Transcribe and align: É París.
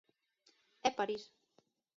É 0.87 0.89
París. 0.97 1.23